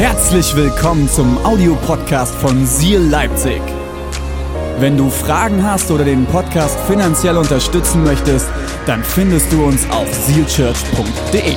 [0.00, 3.60] Herzlich willkommen zum Audiopodcast von Seal Leipzig.
[4.78, 8.48] Wenn du Fragen hast oder den Podcast finanziell unterstützen möchtest,
[8.86, 11.54] dann findest du uns auf sealchurch.de.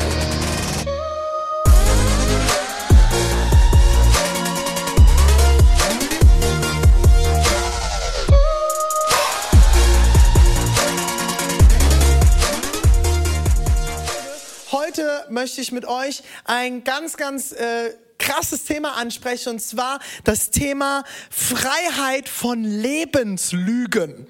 [14.69, 20.49] Heute möchte ich mit euch ein ganz, ganz äh, krasses Thema ansprechen und zwar das
[20.49, 24.27] Thema Freiheit von Lebenslügen.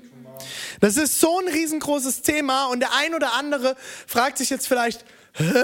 [0.82, 3.76] Das ist so ein riesengroßes Thema und der ein oder andere
[4.08, 5.64] fragt sich jetzt vielleicht, Hä?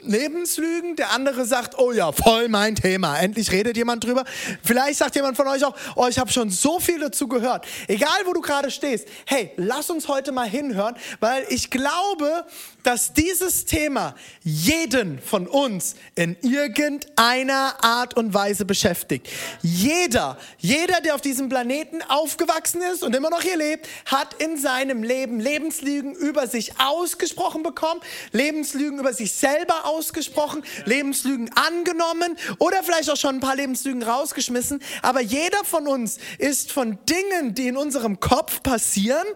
[0.00, 3.18] Lebenslügen, der andere sagt, oh ja, voll mein Thema.
[3.18, 4.24] Endlich redet jemand drüber.
[4.62, 7.66] Vielleicht sagt jemand von euch auch, oh, ich habe schon so viel dazu gehört.
[7.88, 12.44] Egal, wo du gerade stehst, hey, lass uns heute mal hinhören, weil ich glaube,
[12.82, 19.28] dass dieses Thema jeden von uns in irgendeiner Art und Weise beschäftigt.
[19.62, 24.56] Jeder, jeder, der auf diesem Planeten aufgewachsen ist und immer noch hier lebt, hat in
[24.56, 28.00] seinem Leben Lebenslügen über sich ausgesprochen bekommen,
[28.32, 34.80] Lebenslügen über sich selber ausgesprochen, Lebenslügen angenommen oder vielleicht auch schon ein paar Lebenslügen rausgeschmissen.
[35.02, 39.26] Aber jeder von uns ist von Dingen, die in unserem Kopf passieren,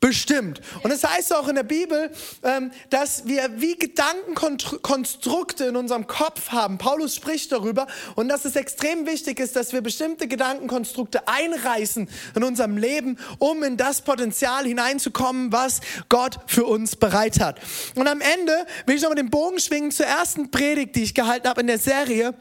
[0.00, 0.60] bestimmt.
[0.82, 2.10] Und es das heißt auch in der Bibel,
[2.42, 6.78] ähm, dass wir wie Gedankenkonstrukte in unserem Kopf haben.
[6.78, 12.44] Paulus spricht darüber und dass es extrem wichtig ist, dass wir bestimmte Gedankenkonstrukte einreißen in
[12.44, 17.60] unserem Leben, um in das Potenzial hineinzukommen, was Gott für uns bereit hat.
[17.94, 21.48] Und am Ende will ich nochmal den Bogen schwingen zur ersten Predigt, die ich gehalten
[21.48, 22.34] habe in der Serie.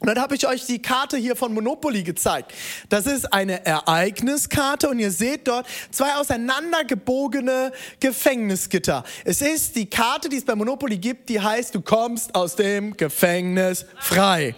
[0.00, 2.52] Und dann habe ich euch die Karte hier von Monopoly gezeigt.
[2.88, 9.04] Das ist eine Ereigniskarte und ihr seht dort zwei auseinandergebogene Gefängnisgitter.
[9.24, 12.96] Es ist die Karte, die es bei Monopoly gibt, die heißt, du kommst aus dem
[12.96, 14.54] Gefängnis frei.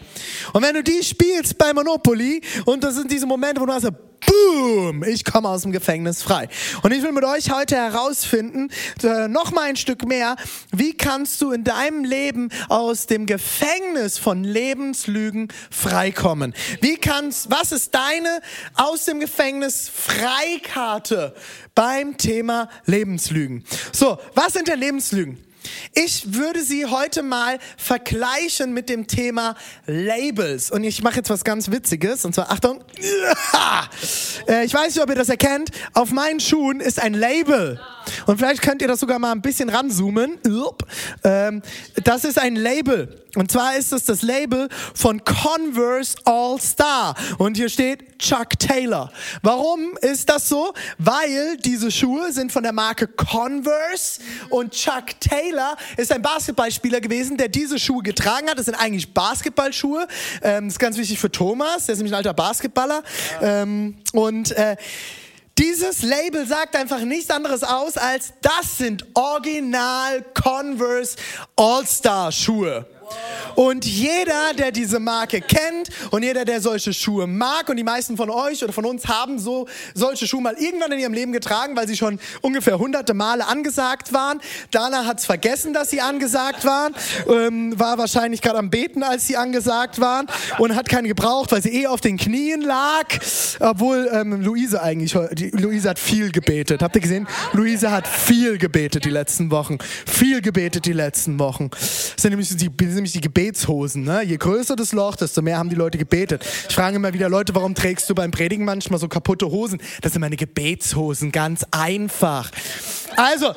[0.53, 3.87] Und wenn du die spielst bei Monopoly und das sind diese Momente, wo du hast,
[4.27, 6.49] boom, ich komme aus dem Gefängnis frei.
[6.83, 8.71] Und ich will mit euch heute herausfinden,
[9.03, 10.37] äh, noch mal ein Stück mehr,
[10.73, 16.55] wie kannst du in deinem Leben aus dem Gefängnis von Lebenslügen freikommen?
[16.81, 18.41] Wie kannst, was ist deine
[18.75, 21.35] aus dem Gefängnis Freikarte
[21.75, 23.65] beim Thema Lebenslügen?
[23.93, 25.46] So, was sind denn Lebenslügen?
[25.95, 29.57] Ich würde sie heute mal vergleichen mit dem Thema
[29.87, 30.71] Labels.
[30.71, 32.25] Und ich mache jetzt was ganz Witziges.
[32.25, 32.85] Und zwar, Achtung.
[34.49, 35.71] Äh, ich weiß nicht, ob ihr das erkennt.
[35.93, 37.81] Auf meinen Schuhen ist ein Label.
[38.27, 40.39] Und vielleicht könnt ihr das sogar mal ein bisschen ranzoomen.
[41.25, 41.63] Ähm,
[42.05, 43.27] das ist ein Label.
[43.37, 47.15] Und zwar ist es das Label von Converse All Star.
[47.37, 49.13] Und hier steht Chuck Taylor.
[49.43, 50.73] Warum ist das so?
[50.97, 57.37] Weil diese Schuhe sind von der Marke Converse und Chuck Taylor ist ein Basketballspieler gewesen,
[57.37, 58.59] der diese Schuhe getragen hat.
[58.59, 60.07] Das sind eigentlich Basketballschuhe.
[60.43, 63.03] Ähm, das ist ganz wichtig für Thomas, der ist nämlich ein alter Basketballer.
[63.43, 64.77] Ähm, und äh,
[65.59, 71.17] dieses Label sagt einfach nichts anderes aus, als das sind Original Converse
[71.57, 72.87] All-Star Schuhe.
[73.55, 78.17] Und jeder, der diese Marke kennt und jeder, der solche Schuhe mag und die meisten
[78.17, 81.75] von euch oder von uns haben so solche Schuhe mal irgendwann in ihrem Leben getragen,
[81.77, 84.41] weil sie schon ungefähr hunderte Male angesagt waren.
[84.71, 86.95] Dana hat es vergessen, dass sie angesagt waren,
[87.29, 90.27] ähm, war wahrscheinlich gerade am Beten, als sie angesagt waren
[90.59, 93.07] und hat keine gebraucht, weil sie eh auf den Knien lag.
[93.61, 96.83] Obwohl ähm, Luise eigentlich, die, Luise hat viel gebetet.
[96.83, 97.27] Habt ihr gesehen?
[97.53, 99.79] Luise hat viel gebetet die letzten Wochen.
[100.07, 101.71] Viel gebetet die letzten Wochen.
[101.71, 104.05] Das sind nämlich die, sind nämlich die Gebetshosen.
[104.05, 104.23] Ne?
[104.23, 106.45] Je größer das Loch, desto mehr haben die Leute gebetet.
[106.69, 109.81] Ich frage immer wieder Leute, warum trägst du beim Predigen manchmal so kaputte Hosen?
[110.01, 112.51] Das sind meine Gebetshosen, ganz einfach.
[113.17, 113.55] Also,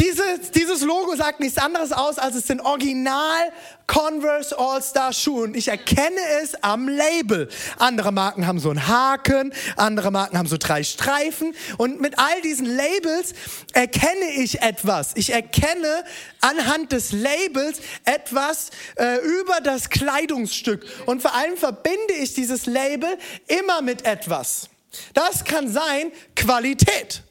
[0.00, 3.52] dieses, dieses Logo sagt nichts anderes aus, als es sind Original
[3.86, 5.44] Converse All-Star Schuhe.
[5.44, 7.48] Und ich erkenne es am Label.
[7.78, 11.54] Andere Marken haben so einen Haken, andere Marken haben so drei Streifen.
[11.76, 13.34] Und mit all diesen Labels
[13.72, 15.12] erkenne ich etwas.
[15.16, 16.04] Ich erkenne
[16.40, 20.86] anhand des Labels etwas äh, über das Kleidungsstück.
[21.06, 23.10] Und vor allem verbinde ich dieses Label
[23.48, 24.70] immer mit etwas.
[25.12, 27.22] Das kann sein Qualität.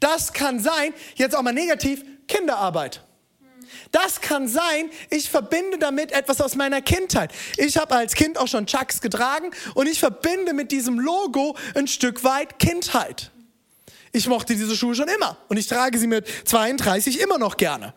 [0.00, 3.02] Das kann sein, jetzt auch mal negativ, Kinderarbeit.
[3.92, 7.32] Das kann sein, ich verbinde damit etwas aus meiner Kindheit.
[7.56, 11.86] Ich habe als Kind auch schon Chucks getragen und ich verbinde mit diesem Logo ein
[11.86, 13.30] Stück weit Kindheit.
[14.12, 17.94] Ich mochte diese Schuhe schon immer und ich trage sie mit 32 immer noch gerne.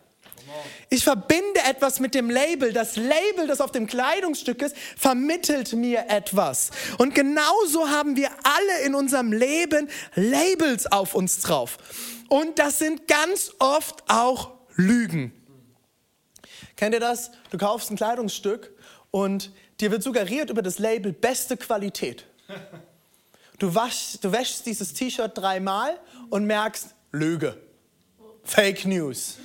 [0.90, 2.72] Ich verbinde etwas mit dem Label.
[2.72, 6.70] Das Label, das auf dem Kleidungsstück ist, vermittelt mir etwas.
[6.98, 11.78] Und genauso haben wir alle in unserem Leben Labels auf uns drauf.
[12.28, 15.32] Und das sind ganz oft auch Lügen.
[16.76, 17.30] Kennt ihr das?
[17.50, 18.72] Du kaufst ein Kleidungsstück
[19.10, 22.26] und dir wird suggeriert über das Label beste Qualität.
[23.58, 25.98] Du, wasch, du wäschst dieses T-Shirt dreimal
[26.30, 27.56] und merkst, Lüge.
[28.42, 29.38] Fake News.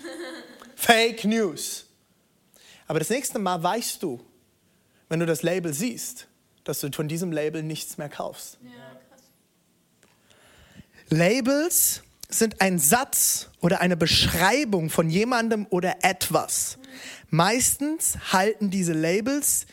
[0.80, 1.86] Fake News.
[2.88, 4.26] Aber das nächste Mal weißt du,
[5.10, 6.28] wenn du das Label siehst,
[6.64, 8.58] dass du von diesem Label nichts mehr kaufst.
[8.64, 8.72] Ja,
[11.10, 16.78] Labels sind ein Satz oder eine Beschreibung von jemandem oder etwas.
[17.30, 19.66] Meistens halten diese Labels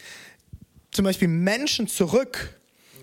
[0.90, 2.58] zum Beispiel Menschen zurück,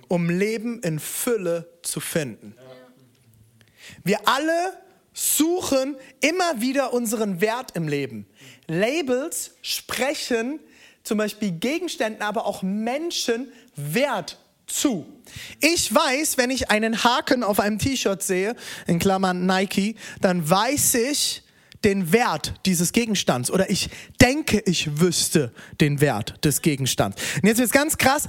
[0.09, 2.55] um Leben in Fülle zu finden.
[4.03, 4.82] Wir alle
[5.13, 8.25] suchen immer wieder unseren Wert im Leben.
[8.67, 10.59] Labels sprechen
[11.03, 15.05] zum Beispiel Gegenständen, aber auch Menschen Wert zu.
[15.59, 18.55] Ich weiß, wenn ich einen Haken auf einem T-Shirt sehe,
[18.87, 21.43] in Klammern Nike, dann weiß ich
[21.83, 23.89] den Wert dieses Gegenstands oder ich
[24.21, 27.21] denke, ich wüsste den Wert des Gegenstands.
[27.41, 28.27] Und jetzt wird es ganz krass.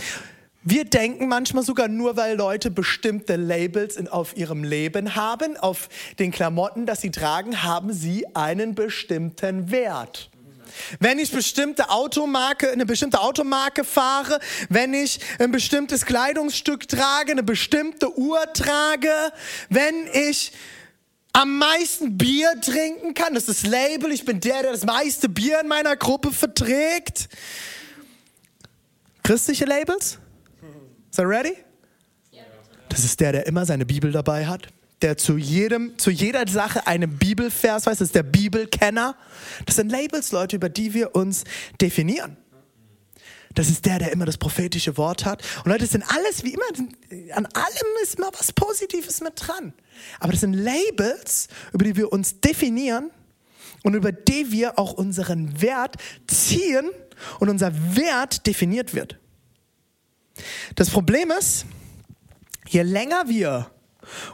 [0.67, 5.91] Wir denken manchmal sogar nur, weil Leute bestimmte Labels in, auf ihrem Leben haben, auf
[6.19, 10.31] den Klamotten, das sie tragen, haben sie einen bestimmten Wert.
[11.01, 14.41] Wenn ich bestimmte Automarke, eine bestimmte Automarke fahre,
[14.71, 19.13] wenn ich ein bestimmtes Kleidungsstück trage, eine bestimmte Uhr trage,
[19.69, 20.53] wenn ich
[21.35, 25.29] am meisten Bier trinken kann, das ist das Label, ich bin der, der das meiste
[25.29, 27.29] Bier in meiner Gruppe verträgt.
[29.23, 30.19] Christliche Labels?
[31.15, 31.57] Ist er ready?
[32.89, 34.67] Das ist der, der immer seine Bibel dabei hat,
[35.01, 39.15] der zu, jedem, zu jeder Sache einen Bibelvers weiß, das ist der Bibelkenner.
[39.65, 41.45] Das sind Labels, Leute, über die wir uns
[41.81, 42.37] definieren.
[43.55, 45.45] Das ist der, der immer das prophetische Wort hat.
[45.59, 46.65] Und Leute, das sind alles wie immer,
[47.37, 49.73] an allem ist immer was Positives mit dran.
[50.19, 53.13] Aber das sind Labels, über die wir uns definieren
[53.85, 55.95] und über die wir auch unseren Wert
[56.27, 56.91] ziehen
[57.39, 59.21] und unser Wert definiert wird.
[60.75, 61.67] Das Problem ist,
[62.69, 63.71] je länger wir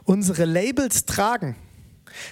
[0.04, 1.56] unsere Labels tragen,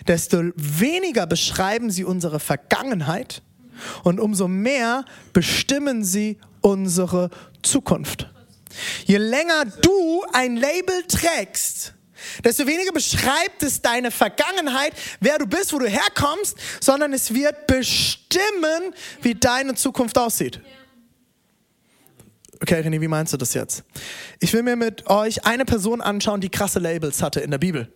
[0.07, 3.43] desto weniger beschreiben sie unsere Vergangenheit
[4.03, 7.31] und umso mehr bestimmen sie unsere
[7.63, 8.29] Zukunft.
[9.07, 11.95] Je länger du ein Label trägst,
[12.45, 17.67] desto weniger beschreibt es deine Vergangenheit, wer du bist, wo du herkommst, sondern es wird
[17.67, 20.61] bestimmen, wie deine Zukunft aussieht.
[22.61, 23.85] Okay, René, wie meinst du das jetzt?
[24.41, 27.93] Ich will mir mit euch eine Person anschauen, die krasse Labels hatte in der Bibel.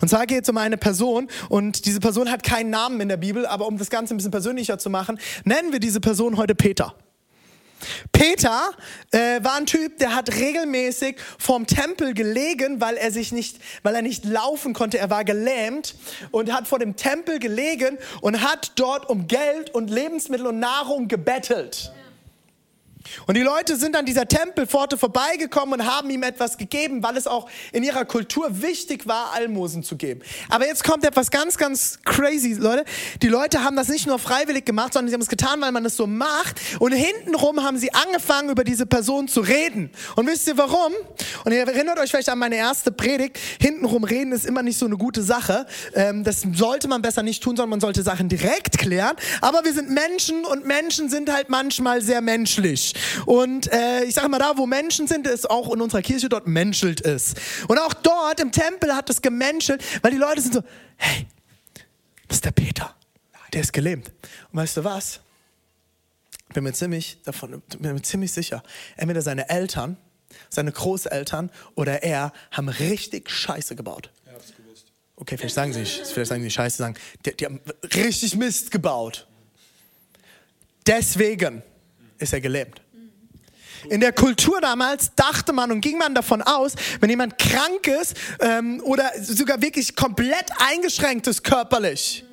[0.00, 3.16] Und zwar geht es um eine Person und diese Person hat keinen Namen in der
[3.16, 6.54] Bibel, aber um das Ganze ein bisschen persönlicher zu machen, nennen wir diese Person heute
[6.54, 6.94] Peter.
[8.12, 8.70] Peter
[9.10, 13.94] äh, war ein Typ, der hat regelmäßig vorm Tempel gelegen, weil er sich nicht, weil
[13.94, 14.98] er nicht laufen konnte.
[14.98, 15.94] Er war gelähmt
[16.30, 21.08] und hat vor dem Tempel gelegen und hat dort um Geld und Lebensmittel und Nahrung
[21.08, 21.92] gebettelt.
[23.26, 27.26] Und die Leute sind an dieser Tempelpforte vorbeigekommen und haben ihm etwas gegeben, weil es
[27.26, 30.20] auch in ihrer Kultur wichtig war, Almosen zu geben.
[30.48, 32.84] Aber jetzt kommt etwas ganz, ganz crazy, Leute.
[33.22, 35.84] Die Leute haben das nicht nur freiwillig gemacht, sondern sie haben es getan, weil man
[35.84, 36.60] es so macht.
[36.78, 39.90] Und hintenrum haben sie angefangen, über diese Person zu reden.
[40.16, 40.92] Und wisst ihr warum?
[41.44, 43.38] Und ihr erinnert euch vielleicht an meine erste Predigt.
[43.60, 45.66] Hintenrum reden ist immer nicht so eine gute Sache.
[45.94, 49.16] Ähm, das sollte man besser nicht tun, sondern man sollte Sachen direkt klären.
[49.40, 52.94] Aber wir sind Menschen und Menschen sind halt manchmal sehr menschlich.
[53.26, 56.46] Und äh, ich sage mal, da wo Menschen sind, ist auch in unserer Kirche dort
[56.46, 57.34] menschelt es.
[57.68, 60.62] Und auch dort im Tempel hat es gemenschelt, weil die Leute sind so,
[60.96, 61.26] hey,
[62.28, 62.94] das ist der Peter,
[63.52, 64.12] der ist gelähmt.
[64.52, 65.20] Und weißt du was?
[66.54, 68.62] Bin mir ziemlich davon, bin mir ziemlich sicher,
[68.96, 69.96] entweder seine Eltern,
[70.48, 74.10] seine Großeltern oder er haben richtig Scheiße gebaut.
[75.16, 76.94] Okay, vielleicht sagen sie nicht, vielleicht sagen sie nicht Scheiße, sagen,
[77.24, 77.60] die, die haben
[77.94, 79.26] richtig Mist gebaut.
[80.86, 81.62] Deswegen
[82.18, 82.82] ist er gelähmt.
[83.88, 88.16] In der Kultur damals dachte man und ging man davon aus, wenn jemand krank ist
[88.40, 92.24] ähm, oder sogar wirklich komplett eingeschränkt ist körperlich,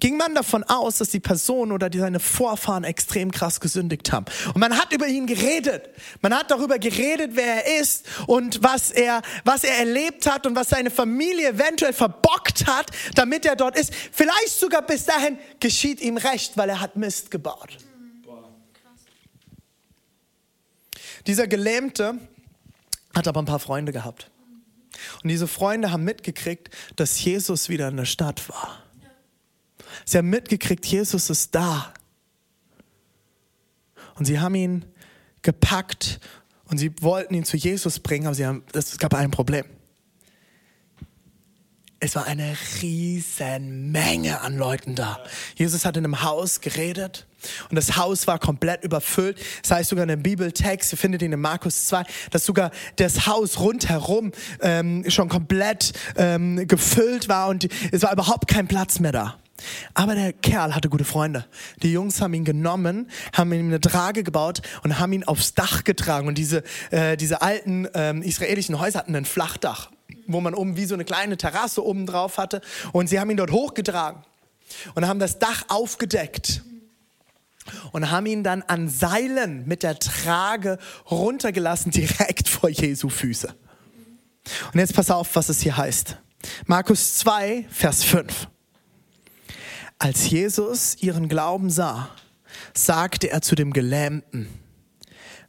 [0.00, 4.24] ging man davon aus, dass die Person oder die seine Vorfahren extrem krass gesündigt haben.
[4.48, 5.90] Und man hat über ihn geredet.
[6.22, 10.56] Man hat darüber geredet, wer er ist und was er, was er erlebt hat und
[10.56, 13.92] was seine Familie eventuell verbockt hat, damit er dort ist.
[14.10, 17.78] Vielleicht sogar bis dahin geschieht ihm recht, weil er hat Mist gebaut.
[21.26, 22.18] Dieser Gelähmte
[23.14, 24.30] hat aber ein paar Freunde gehabt.
[25.22, 28.82] Und diese Freunde haben mitgekriegt, dass Jesus wieder in der Stadt war.
[30.04, 31.92] Sie haben mitgekriegt, Jesus ist da.
[34.14, 34.84] Und sie haben ihn
[35.42, 36.20] gepackt
[36.64, 39.64] und sie wollten ihn zu Jesus bringen, aber sie haben, es gab ein Problem.
[42.02, 45.20] Es war eine riesen Menge an Leuten da.
[45.54, 47.28] Jesus hat in einem Haus geredet
[47.70, 49.38] und das Haus war komplett überfüllt.
[49.62, 53.28] Das heißt sogar in einem Bibeltext, ihr findet ihn in Markus 2, dass sogar das
[53.28, 54.32] Haus rundherum
[54.62, 59.36] ähm, schon komplett ähm, gefüllt war und es war überhaupt kein Platz mehr da.
[59.94, 61.46] Aber der Kerl hatte gute Freunde.
[61.84, 65.84] Die Jungs haben ihn genommen, haben ihm eine Trage gebaut und haben ihn aufs Dach
[65.84, 66.26] getragen.
[66.26, 69.91] Und diese, äh, diese alten ähm, israelischen Häuser hatten ein Flachdach
[70.26, 72.60] wo man oben wie so eine kleine Terrasse oben drauf hatte.
[72.92, 74.22] Und sie haben ihn dort hochgetragen
[74.94, 76.62] und haben das Dach aufgedeckt
[77.92, 80.78] und haben ihn dann an Seilen mit der Trage
[81.10, 83.54] runtergelassen, direkt vor Jesu Füße.
[84.72, 86.16] Und jetzt pass auf, was es hier heißt.
[86.66, 88.48] Markus 2, Vers 5.
[89.98, 92.08] Als Jesus ihren Glauben sah,
[92.74, 94.48] sagte er zu dem Gelähmten,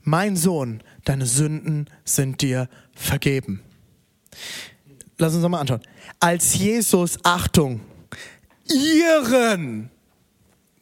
[0.03, 3.63] mein Sohn, deine Sünden sind dir vergeben.
[5.17, 5.81] Lass uns nochmal anschauen.
[6.19, 7.81] Als Jesus, Achtung,
[8.67, 9.89] ihren,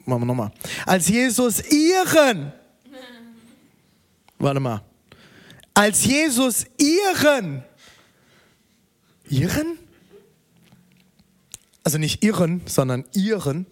[0.05, 0.51] machen wir nochmal,
[0.85, 2.53] als Jesus ihren,
[4.39, 4.81] warte mal,
[5.73, 7.63] als Jesus ihren,
[9.29, 9.77] ihren?
[11.83, 13.65] Also nicht ihren, sondern ihren,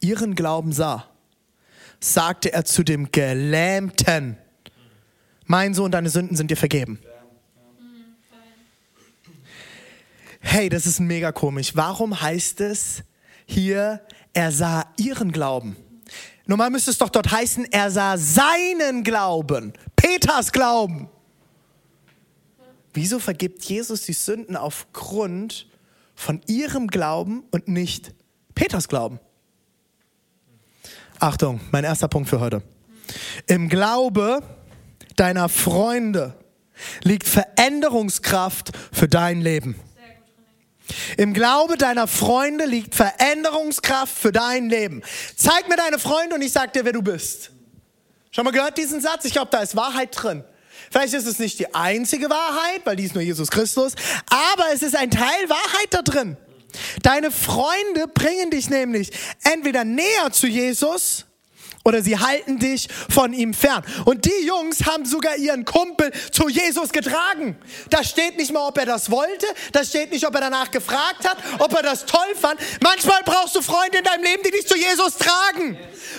[0.00, 1.06] ihren Glauben sah,
[2.00, 4.38] sagte er zu dem Gelähmten,
[5.44, 7.00] mein Sohn, deine Sünden sind dir vergeben.
[10.40, 11.76] Hey, das ist mega komisch.
[11.76, 13.02] Warum heißt es
[13.46, 14.00] hier,
[14.32, 15.76] er sah ihren Glauben?
[16.46, 21.08] Normal müsste es doch dort heißen, er sah seinen Glauben, Peters Glauben.
[22.92, 25.68] Wieso vergibt Jesus die Sünden aufgrund
[26.16, 28.12] von ihrem Glauben und nicht
[28.54, 29.20] Peters Glauben?
[31.20, 32.62] Achtung, mein erster Punkt für heute.
[33.46, 34.42] Im Glaube
[35.16, 36.34] deiner Freunde
[37.02, 39.76] liegt Veränderungskraft für dein Leben.
[41.16, 45.02] Im Glaube deiner Freunde liegt Veränderungskraft für dein Leben.
[45.36, 47.50] Zeig mir deine Freunde und ich sag dir, wer du bist.
[48.30, 49.24] Schon mal gehört diesen Satz?
[49.24, 50.44] Ich glaube, da ist Wahrheit drin.
[50.90, 53.94] Vielleicht ist es nicht die einzige Wahrheit, weil die ist nur Jesus Christus,
[54.28, 56.36] aber es ist ein Teil Wahrheit da drin.
[57.02, 59.10] Deine Freunde bringen dich nämlich
[59.42, 61.26] entweder näher zu Jesus
[61.90, 63.84] oder sie halten dich von ihm fern.
[64.04, 67.58] Und die Jungs haben sogar ihren Kumpel zu Jesus getragen.
[67.90, 71.28] Da steht nicht mal, ob er das wollte, da steht nicht, ob er danach gefragt
[71.28, 72.60] hat, ob er das toll fand.
[72.80, 75.76] Manchmal brauchst du Freunde in deinem Leben, die dich zu Jesus tragen.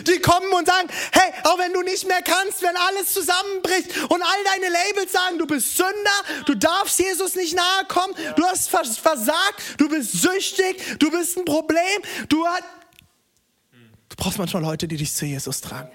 [0.08, 4.22] Die kommen und sagen, hey, auch wenn du nicht mehr kannst, wenn alles zusammenbricht und
[4.22, 8.70] all deine Labels sagen, du bist Sünder, du darfst Jesus nicht nahe kommen, du hast
[8.70, 12.81] versagt, du bist süchtig, du bist ein Problem, du hast
[14.22, 15.90] brauchst manchmal Leute, die dich zu Jesus tragen.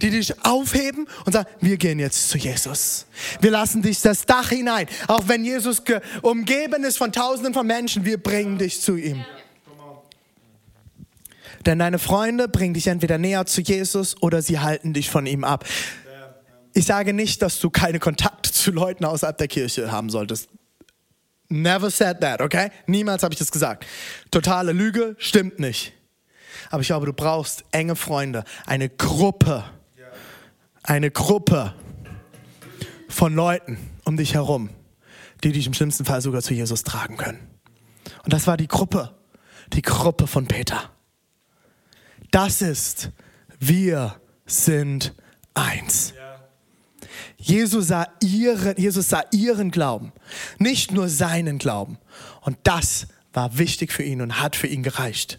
[0.00, 3.04] Die dich aufheben und sagen, wir gehen jetzt zu Jesus.
[3.42, 4.86] Wir lassen dich das Dach hinein.
[5.06, 5.82] Auch wenn Jesus
[6.22, 9.22] umgeben ist von tausenden von Menschen, wir bringen dich zu ihm.
[11.66, 15.44] Denn deine Freunde bringen dich entweder näher zu Jesus oder sie halten dich von ihm
[15.44, 15.66] ab.
[16.72, 20.48] Ich sage nicht, dass du keine Kontakte zu Leuten außerhalb der Kirche haben solltest.
[21.50, 22.70] Never said that, okay?
[22.86, 23.84] Niemals habe ich das gesagt.
[24.30, 25.95] Totale Lüge, stimmt nicht.
[26.70, 29.64] Aber ich glaube, du brauchst enge Freunde, eine Gruppe,
[30.82, 31.74] eine Gruppe
[33.08, 34.70] von Leuten um dich herum,
[35.42, 37.38] die dich im schlimmsten Fall sogar zu Jesus tragen können.
[38.24, 39.14] Und das war die Gruppe,
[39.72, 40.90] die Gruppe von Peter.
[42.30, 43.10] Das ist,
[43.58, 45.14] wir sind
[45.54, 46.14] eins.
[47.36, 50.12] Jesus sah, ihren, Jesus sah ihren Glauben,
[50.58, 51.98] nicht nur seinen Glauben.
[52.40, 55.38] Und das war wichtig für ihn und hat für ihn gereicht.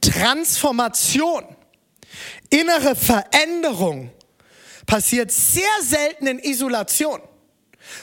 [0.00, 1.44] Transformation,
[2.48, 4.10] innere Veränderung
[4.86, 7.20] passiert sehr selten in Isolation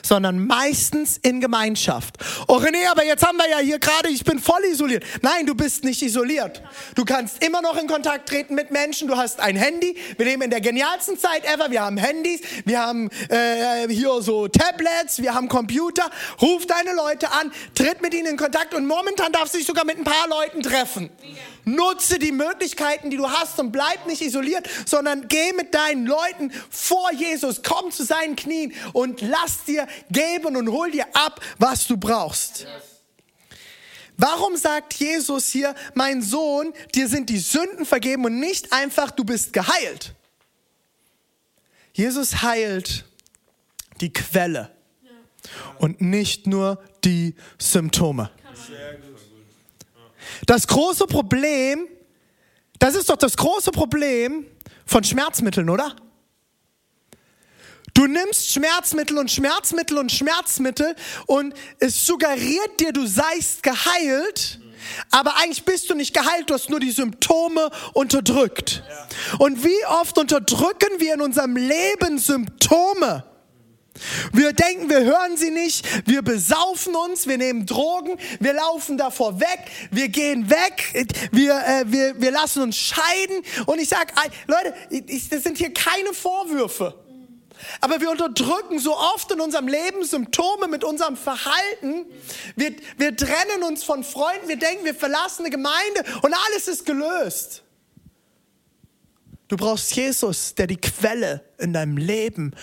[0.04, 2.16] sondern meistens in Gemeinschaft.
[2.48, 5.04] Oh René, aber jetzt haben wir ja hier gerade, ich bin voll isoliert.
[5.22, 6.62] Nein, du bist nicht isoliert.
[6.96, 9.08] Du kannst immer noch in Kontakt treten mit Menschen.
[9.08, 9.98] Du hast ein Handy.
[10.18, 11.72] Wir leben in der genialsten Zeit ever.
[11.72, 16.10] Wir haben Handys, wir haben äh, hier so Tablets, wir haben Computer.
[16.42, 19.86] Ruf deine Leute an, tritt mit ihnen in Kontakt und momentan darfst du dich sogar
[19.86, 21.10] mit ein paar Leuten treffen.
[21.68, 26.52] Nutze die Möglichkeiten, die du hast und bleib nicht isoliert, sondern geh mit deinen Leuten
[26.70, 31.88] vor Jesus, komm zu seinen Knien und lass dir geben und hol dir ab, was
[31.88, 32.66] du brauchst.
[34.16, 39.24] Warum sagt Jesus hier, mein Sohn, dir sind die Sünden vergeben und nicht einfach, du
[39.24, 40.16] bist geheilt?
[41.94, 43.06] Jesus heilt
[44.02, 44.72] die Quelle
[45.80, 48.32] und nicht nur die Symptome.
[50.46, 51.88] Das große Problem,
[52.80, 54.46] das ist doch das große Problem
[54.86, 55.96] von Schmerzmitteln, oder?
[57.94, 64.60] Du nimmst Schmerzmittel und Schmerzmittel und Schmerzmittel und es suggeriert dir, du seist geheilt.
[65.10, 68.84] Aber eigentlich bist du nicht geheilt, du hast nur die Symptome unterdrückt.
[69.40, 73.24] Und wie oft unterdrücken wir in unserem Leben Symptome?
[74.34, 79.40] Wir denken, wir hören sie nicht, wir besaufen uns, wir nehmen Drogen, wir laufen davor
[79.40, 79.60] weg,
[79.92, 83.44] wir gehen weg, wir, äh, wir, wir lassen uns scheiden.
[83.66, 84.14] Und ich sage,
[84.48, 86.94] Leute, ich, das sind hier keine Vorwürfe.
[87.82, 92.06] Aber wir unterdrücken so oft in unserem Leben Symptome mit unserem Verhalten.
[92.56, 96.86] Wir, wir trennen uns von Freunden, wir denken, wir verlassen eine Gemeinde und alles ist
[96.86, 97.64] gelöst.
[99.48, 102.54] Du brauchst Jesus, der die Quelle in deinem Leben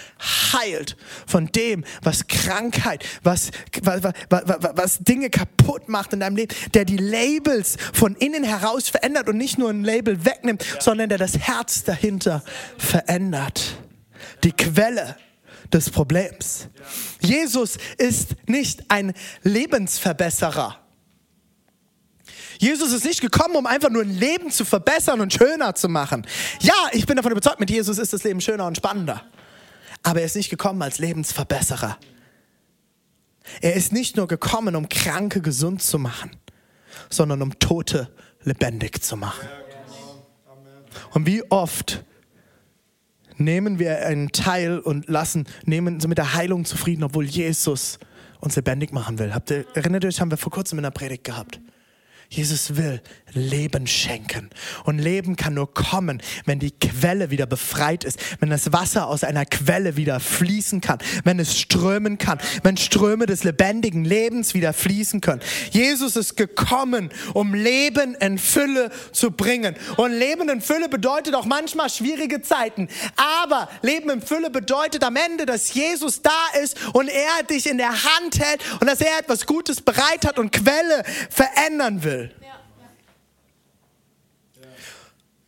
[0.53, 3.51] heilt von dem, was Krankheit, was,
[3.83, 4.43] was, was,
[4.77, 9.39] was, Dinge kaputt macht in deinem Leben, der die Labels von innen heraus verändert und
[9.39, 10.81] nicht nur ein Label wegnimmt, ja.
[10.81, 12.45] sondern der das Herz dahinter
[12.77, 13.79] verändert.
[14.43, 15.17] Die Quelle
[15.73, 16.69] des Problems.
[17.21, 17.29] Ja.
[17.29, 20.84] Jesus ist nicht ein Lebensverbesserer.
[22.65, 26.27] Jesus ist nicht gekommen, um einfach nur ein Leben zu verbessern und schöner zu machen.
[26.61, 29.23] Ja, ich bin davon überzeugt, mit Jesus ist das Leben schöner und spannender.
[30.03, 31.99] Aber er ist nicht gekommen als Lebensverbesserer.
[33.61, 36.31] Er ist nicht nur gekommen, um Kranke gesund zu machen,
[37.11, 38.11] sondern um Tote
[38.45, 39.47] lebendig zu machen.
[41.11, 42.03] Und wie oft
[43.37, 47.99] nehmen wir einen Teil und lassen, nehmen mit der Heilung zufrieden, obwohl Jesus
[48.41, 49.35] uns lebendig machen will.
[49.35, 51.61] Habt ihr, erinnert euch, haben wir vor kurzem in der Predigt gehabt.
[52.29, 53.01] Jesus will
[53.35, 54.51] Leben schenken.
[54.85, 59.25] Und Leben kann nur kommen, wenn die Quelle wieder befreit ist, wenn das Wasser aus
[59.25, 64.73] einer Quelle wieder fließen kann, wenn es strömen kann, wenn Ströme des lebendigen Lebens wieder
[64.73, 65.41] fließen können.
[65.71, 69.75] Jesus ist gekommen, um Leben in Fülle zu bringen.
[69.97, 72.89] Und Leben in Fülle bedeutet auch manchmal schwierige Zeiten.
[73.43, 76.31] Aber Leben in Fülle bedeutet am Ende, dass Jesus da
[76.63, 80.39] ist und er dich in der Hand hält und dass er etwas Gutes bereit hat
[80.39, 82.24] und Quelle verändern will.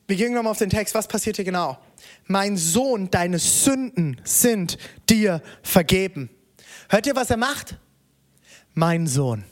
[0.07, 0.95] Wir gehen nochmal auf den Text.
[0.95, 1.79] Was passiert hier genau?
[2.27, 6.31] Mein Sohn, deine Sünden sind dir vergeben.
[6.89, 7.77] Hört ihr, was er macht?
[8.75, 9.45] Mein Sohn.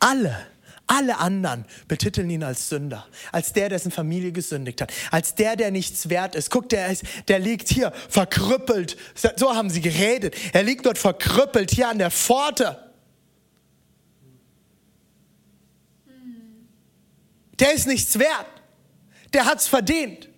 [0.00, 0.46] Alle,
[0.86, 5.70] alle anderen betiteln ihn als Sünder, als der, dessen Familie gesündigt hat, als der, der
[5.70, 6.50] nichts wert ist.
[6.50, 8.98] Guck, der, ist, der liegt hier verkrüppelt.
[9.36, 10.36] So haben sie geredet.
[10.52, 12.84] Er liegt dort verkrüppelt hier an der Pforte.
[17.58, 18.57] Der ist nichts wert
[19.32, 20.28] der hat es verdient.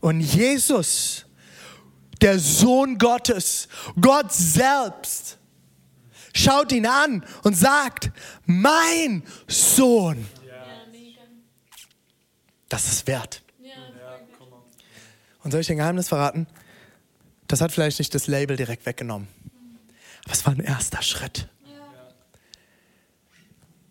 [0.00, 1.24] Und Jesus,
[2.20, 3.68] der Sohn Gottes,
[4.00, 5.38] Gott selbst,
[6.34, 8.10] schaut ihn an und sagt,
[8.44, 10.26] mein Sohn.
[12.68, 13.42] Das ist wert.
[15.42, 16.46] Und soll ich ein Geheimnis verraten?
[17.46, 19.28] Das hat vielleicht nicht das Label direkt weggenommen.
[20.24, 21.48] Aber es war ein erster Schritt.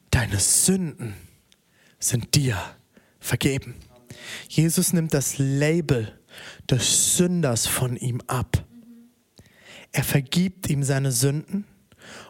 [0.09, 1.15] Deine Sünden
[1.99, 2.57] sind dir
[3.19, 3.75] vergeben.
[4.47, 6.19] Jesus nimmt das Label
[6.69, 8.65] des Sünders von ihm ab.
[9.91, 11.65] Er vergibt ihm seine Sünden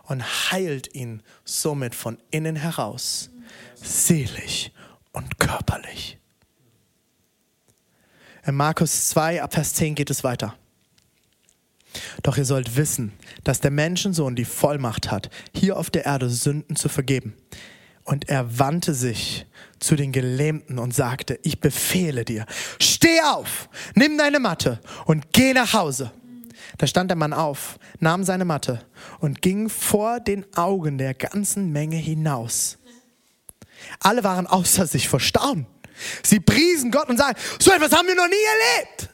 [0.04, 3.30] und heilt ihn somit von innen heraus,
[3.76, 4.72] seelisch
[5.14, 6.20] und körperlich.
[8.46, 10.56] In Markus 2, ab Vers 10 geht es weiter.
[12.24, 16.76] Doch ihr sollt wissen, dass der Menschensohn die Vollmacht hat, hier auf der Erde Sünden
[16.76, 17.36] zu vergeben.
[18.04, 19.46] Und er wandte sich
[19.80, 22.46] zu den Gelähmten und sagte, ich befehle dir,
[22.80, 26.12] steh auf, nimm deine Matte und geh nach Hause.
[26.78, 28.86] Da stand der Mann auf, nahm seine Matte
[29.20, 32.78] und ging vor den Augen der ganzen Menge hinaus.
[34.00, 35.66] Alle waren außer sich vor Staunen.
[36.24, 38.34] Sie priesen Gott und sagen, so etwas haben wir noch nie
[38.80, 39.10] erlebt.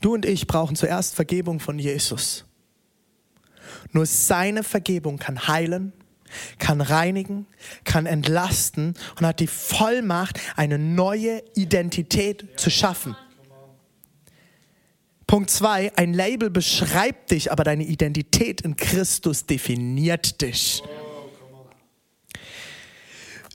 [0.00, 2.45] Du und ich brauchen zuerst Vergebung von Jesus.
[3.96, 5.94] Nur seine Vergebung kann heilen,
[6.58, 7.46] kann reinigen,
[7.84, 13.16] kann entlasten und hat die Vollmacht, eine neue Identität zu schaffen.
[15.26, 20.82] Punkt zwei, ein Label beschreibt dich, aber deine Identität in Christus definiert dich.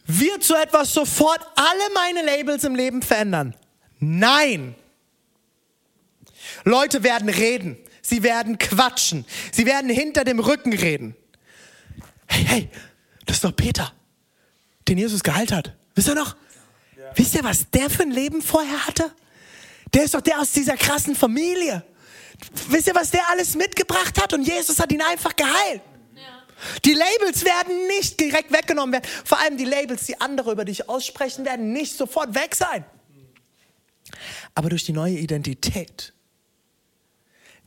[0.07, 3.55] Wird so etwas sofort alle meine Labels im Leben verändern?
[3.99, 4.73] Nein.
[6.65, 11.15] Leute werden reden, sie werden quatschen, sie werden hinter dem Rücken reden
[12.31, 12.69] hey, hey,
[13.25, 13.93] das ist doch Peter,
[14.87, 15.75] den Jesus geheilt hat.
[15.95, 16.35] Wisst ihr noch?
[16.97, 17.11] Ja.
[17.15, 19.13] Wisst ihr, was der für ein Leben vorher hatte?
[19.93, 21.83] Der ist doch der aus dieser krassen Familie.
[22.69, 24.33] Wisst ihr, was der alles mitgebracht hat?
[24.33, 25.81] Und Jesus hat ihn einfach geheilt.
[26.85, 29.09] Die Labels werden nicht direkt weggenommen werden.
[29.25, 32.85] Vor allem die Labels, die andere über dich aussprechen, werden nicht sofort weg sein.
[34.53, 36.13] Aber durch die neue Identität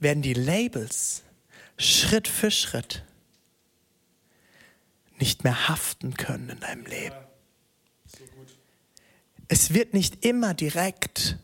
[0.00, 1.22] werden die Labels
[1.76, 3.04] Schritt für Schritt
[5.18, 7.16] nicht mehr haften können in deinem Leben.
[9.48, 11.38] Es wird nicht immer direkt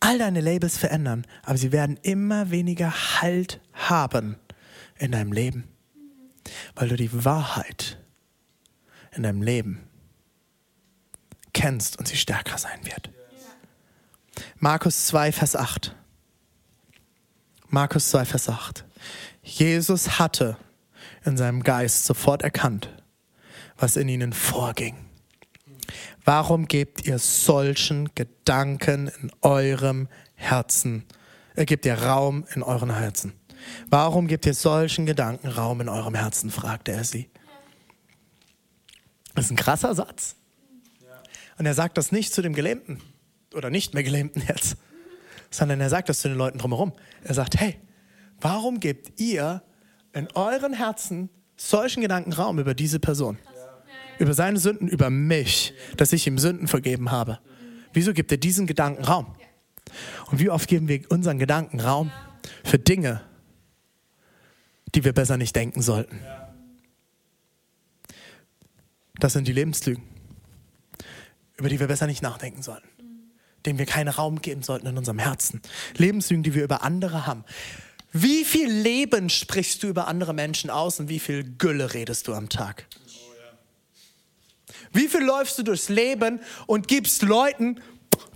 [0.00, 4.36] all deine Labels verändern, aber sie werden immer weniger Halt haben
[4.98, 5.64] in deinem Leben,
[6.74, 7.98] weil du die Wahrheit
[9.12, 9.88] in deinem Leben
[11.52, 13.10] kennst und sie stärker sein wird.
[14.58, 15.94] Markus 2, Vers 8.
[17.76, 18.84] Markus 2, Vers 8.
[19.42, 20.56] Jesus hatte
[21.26, 22.88] in seinem Geist sofort erkannt,
[23.76, 24.96] was in ihnen vorging.
[26.24, 31.04] Warum gebt ihr solchen Gedanken in eurem Herzen?
[31.54, 33.34] Er äh, gebt ihr Raum in euren Herzen.
[33.90, 36.50] Warum gebt ihr solchen Gedanken Raum in eurem Herzen?
[36.50, 37.28] fragte er sie.
[39.34, 40.34] Das ist ein krasser Satz.
[41.58, 43.02] Und er sagt das nicht zu dem Gelähmten
[43.52, 44.78] oder nicht mehr Gelähmten jetzt,
[45.50, 46.92] sondern er sagt das zu den Leuten drumherum.
[47.22, 47.76] Er sagt, hey,
[48.40, 49.62] warum gebt ihr
[50.12, 53.38] in euren Herzen solchen Gedanken Raum über diese Person?
[54.18, 57.38] Über seine Sünden, über mich, dass ich ihm Sünden vergeben habe.
[57.92, 59.34] Wieso gibt er diesen Gedanken Raum?
[60.30, 62.10] Und wie oft geben wir unseren Gedanken Raum
[62.64, 63.22] für Dinge,
[64.94, 66.20] die wir besser nicht denken sollten?
[69.18, 70.02] Das sind die Lebenslügen,
[71.56, 72.88] über die wir besser nicht nachdenken sollten,
[73.66, 75.60] denen wir keinen Raum geben sollten in unserem Herzen.
[75.96, 77.44] Lebenslügen, die wir über andere haben.
[78.12, 82.34] Wie viel Leben sprichst du über andere Menschen aus und wie viel Gülle redest du
[82.34, 82.86] am Tag?
[84.92, 87.80] Wie viel läufst du durchs Leben und gibst Leuten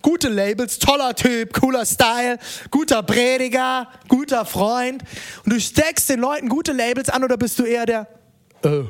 [0.02, 2.38] gute Labels, toller Typ, cooler Style,
[2.70, 5.02] guter Prediger, guter Freund
[5.44, 8.06] und du steckst den Leuten gute Labels an oder bist du eher der,
[8.62, 8.84] oh,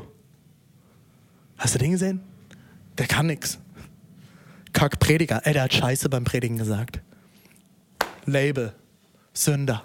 [1.60, 2.22] Hast du den gesehen?
[2.96, 3.58] Der kann nix.
[4.72, 5.40] Kack Prediger.
[5.44, 7.00] Ey, der hat Scheiße beim Predigen gesagt.
[8.26, 8.74] Label.
[9.32, 9.84] Sünder.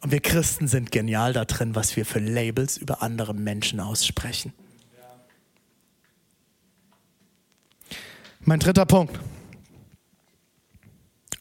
[0.00, 4.52] Und wir Christen sind genial da drin, was wir für Labels über andere Menschen aussprechen.
[8.40, 9.18] Mein dritter Punkt.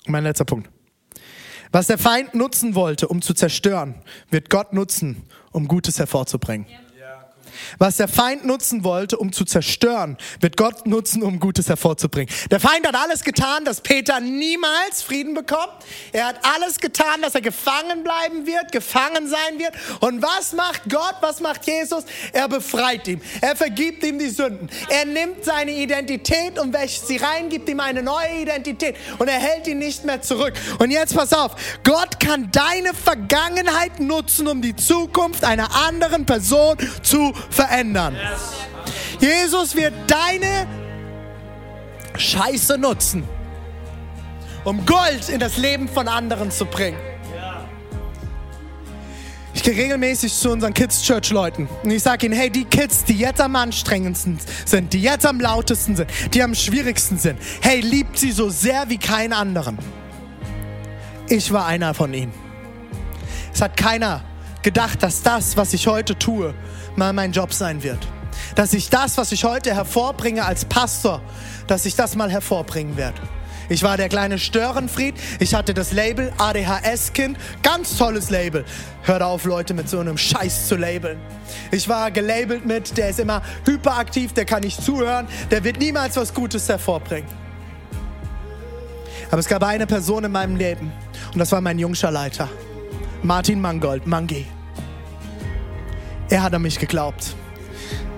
[0.07, 0.69] Mein letzter Punkt.
[1.71, 3.95] Was der Feind nutzen wollte, um zu zerstören,
[4.29, 6.67] wird Gott nutzen, um Gutes hervorzubringen.
[6.69, 6.82] Ja.
[7.77, 12.33] Was der Feind nutzen wollte, um zu zerstören, wird Gott nutzen, um Gutes hervorzubringen.
[12.51, 15.73] Der Feind hat alles getan, dass Peter niemals Frieden bekommt.
[16.11, 19.73] Er hat alles getan, dass er gefangen bleiben wird, gefangen sein wird.
[19.99, 21.15] Und was macht Gott?
[21.21, 22.05] Was macht Jesus?
[22.31, 23.21] Er befreit ihn.
[23.41, 24.69] Er vergibt ihm die Sünden.
[24.89, 29.39] Er nimmt seine Identität und wäscht sie rein, gibt ihm eine neue Identität und er
[29.39, 30.53] hält ihn nicht mehr zurück.
[30.79, 31.55] Und jetzt pass auf.
[31.83, 38.15] Gott kann deine Vergangenheit nutzen, um die Zukunft einer anderen Person zu verändern.
[39.19, 40.67] Jesus wird deine
[42.15, 43.23] Scheiße nutzen,
[44.63, 46.97] um Gold in das Leben von anderen zu bringen.
[49.55, 53.05] Ich gehe regelmäßig zu unseren Kids Church Leuten und ich sage ihnen, hey, die Kids,
[53.05, 57.79] die jetzt am anstrengendsten sind, die jetzt am lautesten sind, die am schwierigsten sind, hey,
[57.79, 59.77] liebt sie so sehr wie keinen anderen.
[61.29, 62.33] Ich war einer von ihnen.
[63.53, 64.23] Es hat keiner
[64.63, 66.53] gedacht, dass das, was ich heute tue,
[66.95, 68.07] mal mein Job sein wird.
[68.55, 71.21] Dass ich das, was ich heute hervorbringe als Pastor,
[71.67, 73.21] dass ich das mal hervorbringen werde.
[73.69, 75.15] Ich war der kleine Störenfried.
[75.39, 77.37] Ich hatte das Label ADHS-Kind.
[77.61, 78.65] Ganz tolles Label.
[79.03, 81.19] Hört auf, Leute mit so einem Scheiß zu labeln.
[81.71, 86.17] Ich war gelabelt mit, der ist immer hyperaktiv, der kann nicht zuhören, der wird niemals
[86.17, 87.29] was Gutes hervorbringen.
[89.31, 90.91] Aber es gab eine Person in meinem Leben
[91.33, 92.49] und das war mein jungscher Leiter,
[93.23, 94.45] Martin Mangold, Mangi.
[96.33, 97.35] Er hat an mich geglaubt.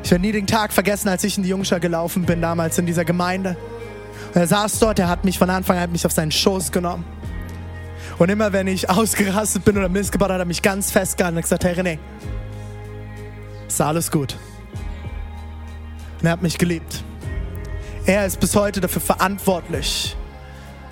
[0.02, 2.86] Ich werde nie den Tag vergessen, als ich in die Jungschar gelaufen bin, damals in
[2.86, 3.58] dieser Gemeinde.
[4.34, 7.04] Und er saß dort, er hat mich von Anfang an mich auf seinen Schoß genommen.
[8.18, 11.42] Und immer wenn ich ausgerastet bin oder Mist gebaut, hat er mich ganz festgehalten und
[11.42, 11.98] gesagt, hey René,
[13.68, 14.38] ist alles gut.
[16.22, 17.04] Und er hat mich geliebt.
[18.06, 20.16] Er ist bis heute dafür verantwortlich,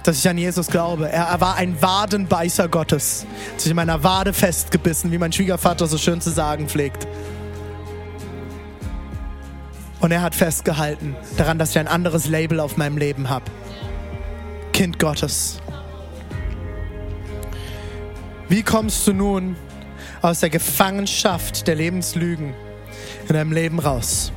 [0.04, 1.10] dass ich an Jesus glaube.
[1.10, 3.26] Er war ein Wadenbeißer Gottes.
[3.54, 7.08] Hat sich in meiner Wade festgebissen, wie mein Schwiegervater so schön zu sagen pflegt.
[10.02, 13.46] Und er hat festgehalten daran, dass ich ein anderes Label auf meinem Leben habe.
[14.74, 15.62] Kind Gottes.
[18.50, 19.56] Wie kommst du nun
[20.22, 22.54] aus der Gefangenschaft der Lebenslügen
[23.28, 24.34] in deinem Leben raus?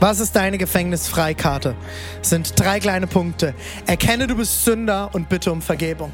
[0.00, 1.76] Was ist deine Gefängnisfreikarte?
[2.22, 3.54] Sind drei kleine Punkte.
[3.86, 6.10] Erkenne, du bist Sünder und bitte um Vergebung.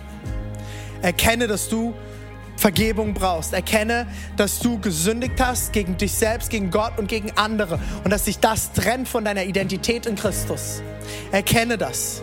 [1.02, 1.94] Erkenne, dass du
[2.56, 3.52] Vergebung brauchst.
[3.52, 8.24] Erkenne, dass du gesündigt hast gegen dich selbst, gegen Gott und gegen andere und dass
[8.24, 10.82] sich das trennt von deiner Identität in Christus.
[11.30, 12.22] Erkenne das.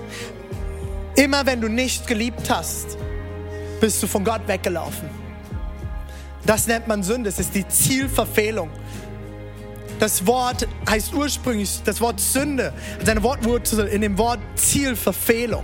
[1.16, 2.98] Immer wenn du nicht geliebt hast,
[3.80, 5.10] bist du von Gott weggelaufen.
[6.46, 8.70] Das nennt man Sünde, es ist die Zielverfehlung.
[10.04, 12.74] Das Wort heißt ursprünglich, das Wort Sünde,
[13.06, 15.64] seine Wortwurzel in dem Wort Zielverfehlung.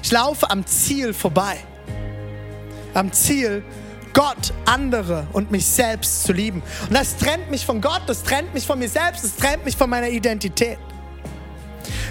[0.00, 1.56] Ich laufe am Ziel vorbei.
[2.94, 3.64] Am Ziel,
[4.12, 6.62] Gott, andere und mich selbst zu lieben.
[6.86, 9.76] Und das trennt mich von Gott, das trennt mich von mir selbst, das trennt mich
[9.76, 10.78] von meiner Identität.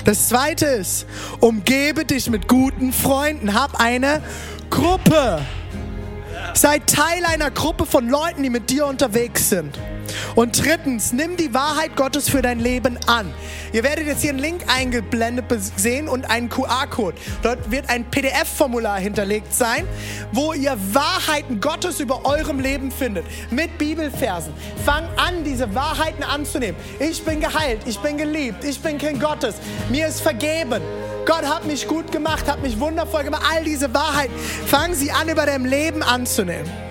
[0.04, 1.06] Das zweite ist,
[1.40, 4.22] umgebe dich mit guten Freunden, hab eine
[4.70, 5.40] Gruppe.
[6.56, 9.80] Sei Teil einer Gruppe von Leuten, die mit dir unterwegs sind.
[10.36, 13.34] Und drittens, nimm die Wahrheit Gottes für dein Leben an.
[13.74, 15.46] Ihr werdet jetzt hier einen Link eingeblendet
[15.78, 17.18] sehen und einen QR-Code.
[17.42, 19.88] Dort wird ein PDF-Formular hinterlegt sein,
[20.32, 23.26] wo ihr Wahrheiten Gottes über eurem Leben findet.
[23.52, 24.54] Mit Bibelversen.
[24.86, 26.80] Fang an, diese Wahrheiten anzunehmen.
[27.00, 29.56] Ich bin geheilt, ich bin geliebt, ich bin Kind Gottes,
[29.90, 30.82] mir ist vergeben.
[31.26, 33.44] Gott hat mich gut gemacht, hat mich wundervoll gemacht.
[33.54, 34.34] All diese Wahrheiten,
[34.66, 36.89] fang sie an, über dein Leben anzunehmen.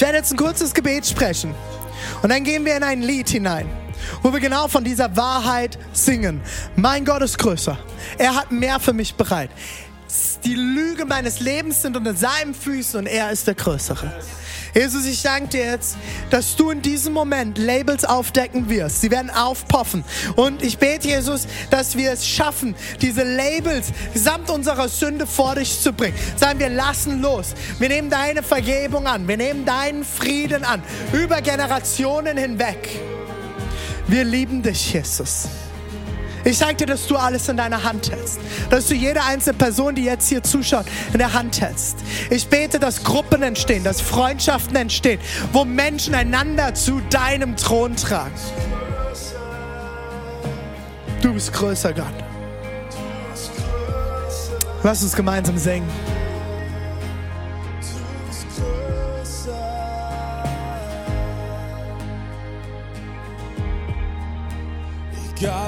[0.00, 1.54] Ich werde jetzt ein kurzes Gebet sprechen.
[2.22, 3.68] Und dann gehen wir in ein Lied hinein,
[4.22, 6.40] wo wir genau von dieser Wahrheit singen.
[6.74, 7.78] Mein Gott ist größer.
[8.16, 9.50] Er hat mehr für mich bereit.
[10.42, 14.10] Die Lüge meines Lebens sind unter seinen Füßen und er ist der Größere.
[14.74, 15.96] Jesus, ich danke dir jetzt,
[16.30, 19.00] dass du in diesem Moment Labels aufdecken wirst.
[19.00, 20.04] Sie werden aufpoffen.
[20.36, 25.80] Und ich bete, Jesus, dass wir es schaffen, diese Labels samt unserer Sünde vor dich
[25.80, 26.16] zu bringen.
[26.36, 27.54] Sagen wir, lassen los.
[27.78, 29.26] Wir nehmen deine Vergebung an.
[29.26, 30.82] Wir nehmen deinen Frieden an.
[31.12, 32.88] Über Generationen hinweg.
[34.06, 35.48] Wir lieben dich, Jesus.
[36.44, 38.40] Ich sage dir, dass du alles in deiner Hand hältst.
[38.70, 41.98] Dass du jede einzelne Person, die jetzt hier zuschaut, in der Hand hältst.
[42.30, 45.20] Ich bete, dass Gruppen entstehen, dass Freundschaften entstehen,
[45.52, 48.34] wo Menschen einander zu deinem Thron tragen.
[51.20, 52.06] Du bist größer, Gott.
[54.82, 55.88] Lass uns gemeinsam singen.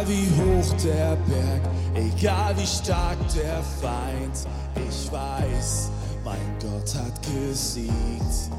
[0.02, 1.62] Egal wie hoch der Berg,
[1.94, 4.48] egal wie stark der Feind,
[4.88, 5.90] ich weiß,
[6.24, 8.50] mein Gott hat gesiegt.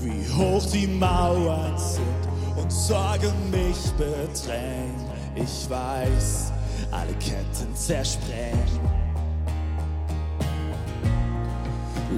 [0.00, 6.52] Wie hoch die Mauern sind und Sorgen mich bedrängen, ich weiß,
[6.90, 8.80] alle Ketten zersprengen.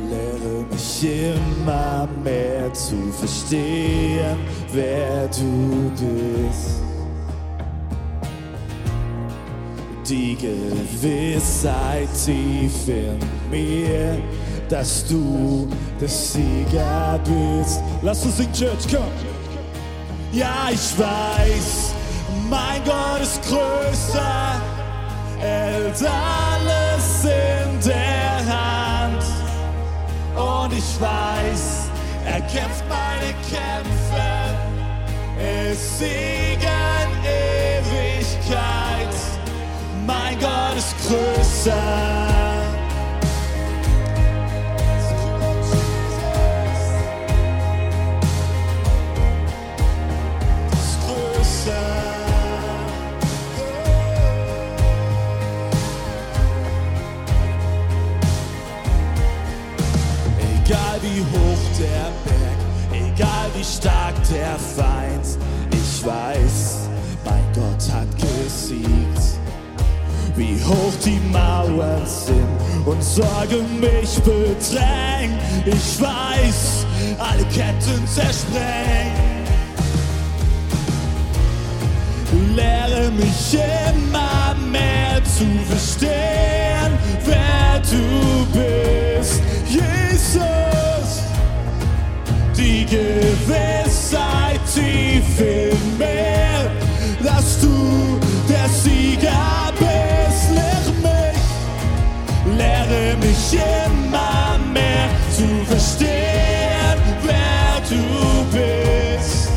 [0.08, 4.38] Lehre mich immer mehr zu verstehen,
[4.72, 6.87] wer du bist.
[10.08, 13.18] Die Gewissheit tief in
[13.50, 14.18] mir,
[14.68, 15.68] dass du
[16.00, 17.80] der Sieger bist.
[18.02, 19.12] Lass uns in Church kommen.
[20.32, 21.92] Ja, ich weiß,
[22.48, 24.60] mein Gott ist größer,
[25.40, 29.24] er hält alles in der Hand.
[30.36, 31.90] Und ich weiß,
[32.24, 34.28] er kämpft meine Kämpfe,
[35.38, 36.57] er ist Sieger
[41.08, 41.72] größer.
[60.40, 62.58] Egal wie hoch der Berg,
[62.92, 65.38] egal wie stark der Feind,
[65.72, 66.88] ich weiß,
[67.24, 69.17] mein Gott hat gesiegt
[70.38, 75.38] wie hoch die Mauern sind und Sorgen mich bedrängen.
[75.66, 76.86] Ich weiß,
[77.18, 79.28] alle Ketten zersprengen.
[82.54, 86.92] Lehre mich immer mehr zu verstehen,
[87.24, 91.22] wer du bist, Jesus.
[92.56, 95.67] Die Gewissheit tief in
[103.50, 108.02] mich immer mehr zu verstehen, wer du
[108.52, 109.48] bist.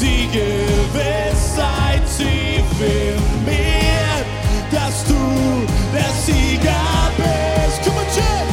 [0.00, 4.24] Die Gewissheit tief in mir,
[4.70, 7.80] dass du der Sieger bist.
[7.84, 8.48] Komm on, Chip!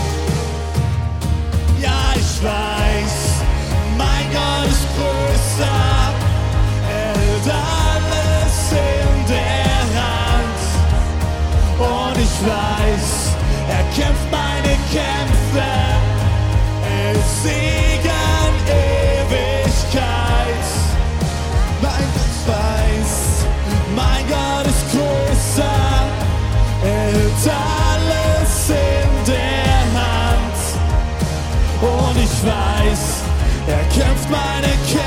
[1.82, 3.16] Ja, ich weiß,
[3.98, 5.91] mein Gott ist größer.
[12.46, 13.36] weiß,
[13.70, 16.02] er kämpft meine Kämpfe
[17.14, 20.02] ist Siegen Ewigkeit.
[21.82, 23.46] Mein Gott weiß,
[23.96, 25.80] mein Gott ist größer,
[26.84, 30.60] er hält alles in der Hand.
[31.82, 33.04] Und ich weiß,
[33.68, 35.01] er kämpft meine Kämpfe.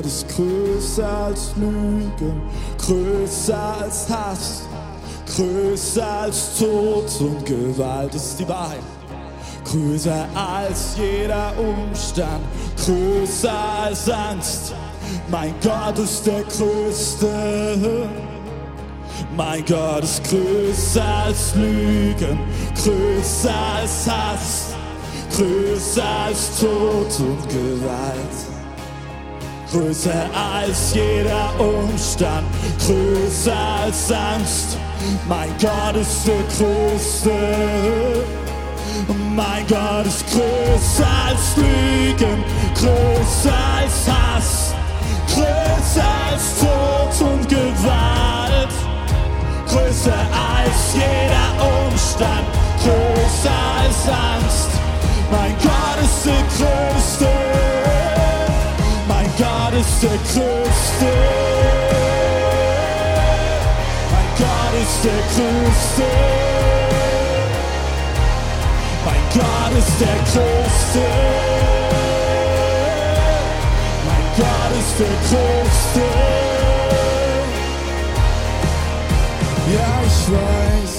[0.00, 2.40] Gott ist größer als Lügen,
[2.78, 4.62] größer als Hass,
[5.36, 8.80] größer als Tod und Gewalt ist die Wahrheit.
[9.62, 12.40] Größer als jeder Umstand,
[12.82, 13.52] größer
[13.84, 14.72] als Angst.
[15.30, 18.08] Mein Gott ist der Größte.
[19.36, 22.38] Mein Gott ist größer als Lügen,
[22.82, 24.74] größer als Hass,
[25.36, 28.49] größer als Tod und Gewalt.
[29.70, 32.44] Größer als jeder Umstand,
[32.84, 33.54] größer
[33.84, 34.76] als Angst.
[35.28, 37.30] Mein Gott ist der Größte.
[39.36, 42.42] Mein Gott ist größer als Lügen,
[42.74, 44.74] größer als Hass,
[45.28, 48.74] größer als Tod und Gewalt.
[49.68, 52.46] Größer als jeder Umstand,
[52.82, 54.70] größer als Angst.
[55.30, 57.60] Mein Gott ist der Größte.
[59.40, 61.06] Mein Gott ist der Größte.
[64.12, 66.08] Mein Gott ist der Größte.
[69.06, 71.06] Mein Gott ist der Größte.
[74.06, 76.04] Mein Gott ist der Größte.
[79.72, 80.94] Ja, ich weiß,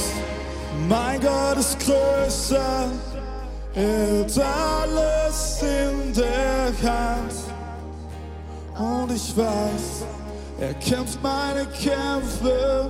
[0.89, 2.89] mein Gott ist größer.
[3.75, 7.40] Er hat alles in der Hand.
[8.82, 10.06] Und ich weiß,
[10.60, 12.89] er kämpft meine Kämpfe.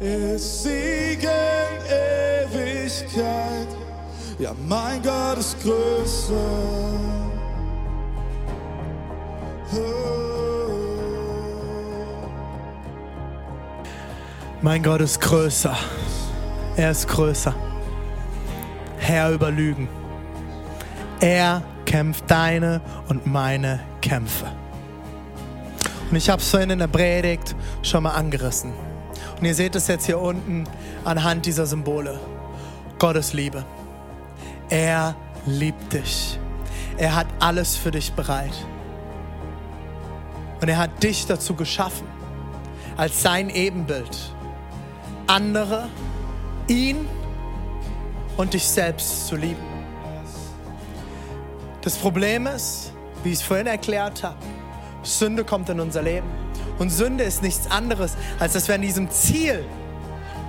[0.00, 3.68] Er ist Sieg in Ewigkeit.
[4.38, 6.34] Ja, mein Gott ist größer.
[9.74, 9.78] Oh.
[14.62, 15.76] Mein Gott ist größer.
[16.76, 17.54] Er ist größer.
[18.96, 19.88] Herr über Lügen.
[21.20, 24.46] Er kämpft deine und meine Kämpfe.
[26.12, 28.74] Und ich habe es vorhin in der Predigt schon mal angerissen.
[29.38, 30.64] Und ihr seht es jetzt hier unten
[31.06, 32.20] anhand dieser Symbole.
[32.98, 33.64] Gottes Liebe.
[34.68, 36.38] Er liebt dich.
[36.98, 38.52] Er hat alles für dich bereit.
[40.60, 42.06] Und er hat dich dazu geschaffen,
[42.98, 44.34] als sein Ebenbild,
[45.26, 45.88] andere,
[46.68, 47.08] ihn
[48.36, 49.64] und dich selbst zu lieben.
[51.80, 52.92] Das Problem ist,
[53.24, 54.36] wie ich es vorhin erklärt habe,
[55.02, 56.26] Sünde kommt in unser Leben.
[56.78, 59.64] Und Sünde ist nichts anderes, als dass wir an diesem Ziel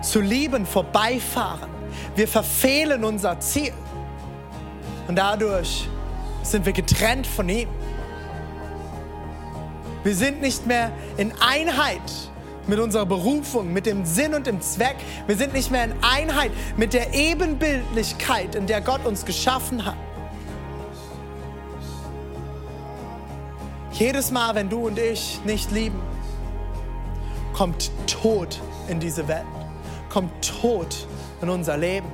[0.02, 1.70] zu lieben vorbeifahren.
[2.16, 3.74] Wir verfehlen unser Ziel.
[5.08, 5.88] Und dadurch
[6.44, 7.70] sind wir getrennt von ihm.
[10.04, 12.02] Wir sind nicht mehr in Einheit
[12.68, 14.98] mit unserer Berufung, mit dem Sinn und dem Zweck.
[15.28, 19.96] Wir sind nicht mehr in Einheit mit der Ebenbildlichkeit, in der Gott uns geschaffen hat.
[23.94, 26.02] Jedes Mal, wenn du und ich nicht lieben,
[27.54, 29.46] kommt Tod in diese Welt,
[30.10, 31.08] kommt Tod
[31.44, 32.08] in unser Leben,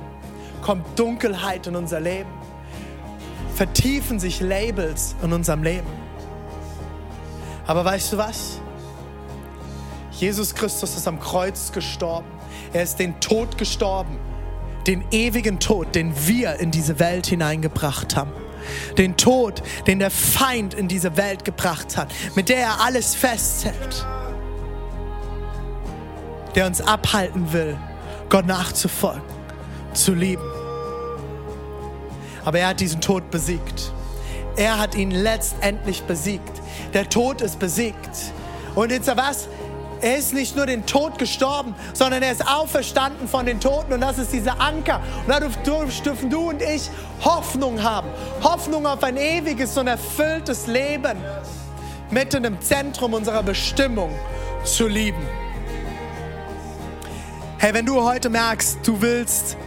[0.60, 2.28] kommt Dunkelheit in unser Leben,
[3.54, 5.86] vertiefen sich Labels in unserem Leben.
[7.66, 8.60] Aber weißt du was?
[10.10, 12.28] Jesus Christus ist am Kreuz gestorben.
[12.74, 14.18] Er ist den Tod gestorben,
[14.86, 18.32] den ewigen Tod, den wir in diese Welt hineingebracht haben.
[18.98, 24.06] Den Tod, den der Feind in diese Welt gebracht hat, mit der er alles festhält.
[26.54, 27.76] Der uns abhalten will,
[28.28, 29.22] Gott nachzufolgen,
[29.92, 30.42] zu lieben.
[32.44, 33.92] Aber er hat diesen Tod besiegt.
[34.56, 36.60] Er hat ihn letztendlich besiegt.
[36.92, 38.32] Der Tod ist besiegt.
[38.74, 39.48] Und jetzt was?
[40.02, 44.00] Er ist nicht nur den Tod gestorben, sondern er ist auferstanden von den Toten und
[44.00, 45.00] das ist dieser Anker.
[45.26, 46.90] Und dadurch dürfen du und ich
[47.22, 48.08] Hoffnung haben.
[48.42, 51.18] Hoffnung auf ein ewiges und erfülltes Leben.
[52.10, 54.10] Mitten im Zentrum unserer Bestimmung
[54.64, 55.26] zu lieben.
[57.58, 59.58] Hey, wenn du heute merkst, du willst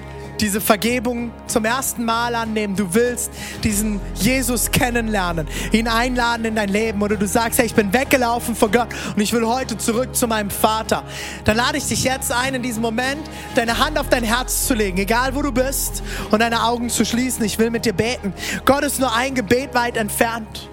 [0.44, 3.32] diese Vergebung zum ersten Mal annehmen, du willst
[3.64, 8.54] diesen Jesus kennenlernen, ihn einladen in dein Leben oder du sagst, hey, ich bin weggelaufen
[8.54, 11.06] vor Gott und ich will heute zurück zu meinem Vater,
[11.46, 13.22] dann lade ich dich jetzt ein, in diesem Moment
[13.56, 17.06] deine Hand auf dein Herz zu legen, egal wo du bist und deine Augen zu
[17.06, 17.46] schließen.
[17.46, 18.34] Ich will mit dir beten.
[18.66, 20.70] Gott ist nur ein Gebet weit entfernt.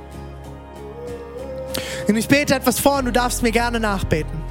[2.09, 4.43] Und ich bete etwas vor und du darfst mir gerne nachbeten.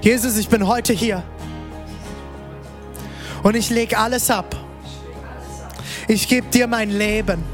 [0.00, 1.22] Jesus, ich bin heute hier.
[3.42, 4.56] Und ich lege alles ab.
[6.06, 7.44] Ich gebe dir mein Leben.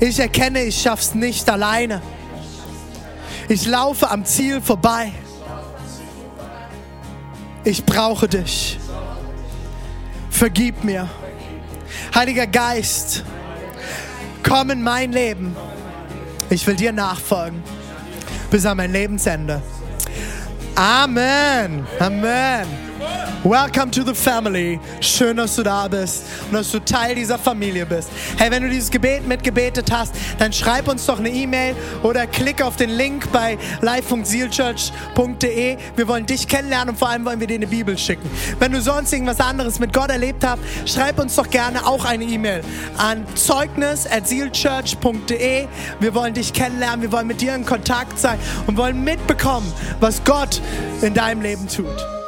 [0.00, 2.02] Ich erkenne, ich schaff's nicht alleine.
[3.48, 5.12] Ich laufe am Ziel vorbei.
[7.64, 8.78] Ich brauche dich.
[10.30, 11.08] Vergib mir.
[12.14, 13.24] Heiliger Geist,
[14.42, 15.54] komm in mein Leben.
[16.50, 17.62] Ich will dir nachfolgen
[18.52, 19.62] bis an mein Lebensende.
[20.74, 21.86] Amen.
[21.98, 22.81] Amen.
[23.44, 24.78] Welcome to the family.
[25.00, 28.08] Schön, dass du da bist und dass du Teil dieser Familie bist.
[28.36, 31.74] Hey, wenn du dieses Gebet mitgebetet hast, dann schreib uns doch eine E-Mail
[32.04, 35.76] oder klick auf den Link bei live.sealchurch.de.
[35.96, 38.30] Wir wollen dich kennenlernen und vor allem wollen wir dir eine Bibel schicken.
[38.60, 42.22] Wenn du sonst irgendwas anderes mit Gott erlebt hast, schreib uns doch gerne auch eine
[42.22, 42.62] E-Mail
[42.96, 45.66] an zeugnis.sealchurch.de.
[45.98, 48.38] Wir wollen dich kennenlernen, wir wollen mit dir in Kontakt sein
[48.68, 49.66] und wollen mitbekommen,
[49.98, 50.62] was Gott
[51.00, 52.21] in deinem Leben tut.